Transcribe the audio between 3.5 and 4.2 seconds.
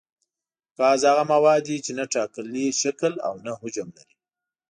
حجم لري.